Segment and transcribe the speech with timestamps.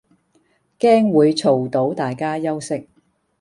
[0.79, 2.87] 驚會嘈到大家休息